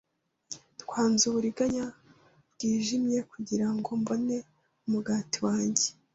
[0.81, 1.85] Twanze uburiganya
[2.53, 4.37] bwijimye, kugirango mbone
[4.85, 5.85] umugati wanjye